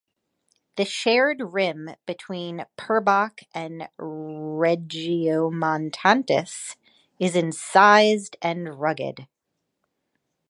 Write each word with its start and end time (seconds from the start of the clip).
The 0.77 0.85
shared 0.85 1.53
rim 1.53 1.91
between 2.07 2.65
Purbach 2.75 3.43
and 3.53 3.87
Regiomontanus 3.99 6.75
is 7.19 7.35
incised 7.35 8.35
and 8.41 8.79
rugged. 8.81 9.27